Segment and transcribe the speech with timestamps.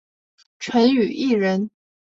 [0.57, 1.69] 陈与义人。